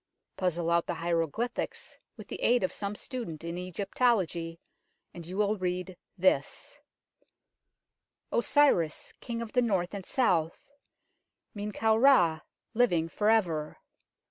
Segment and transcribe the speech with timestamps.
[0.35, 4.59] Puzzle out the hieroglyphics with the aid of some student in Egyptology,
[5.13, 6.79] and you will read this"
[8.31, 10.57] Osiris, King of the North and South,
[11.53, 12.39] Men kau Ra,
[12.73, 13.77] living for ever.